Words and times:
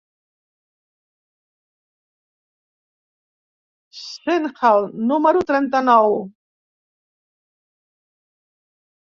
«Senhal», 4.01 4.79
número 5.11 5.45
trenta-nou. 5.53 6.09